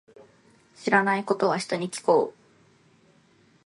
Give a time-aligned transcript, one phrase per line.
[0.73, 2.35] 知らないことは、人に聞こう。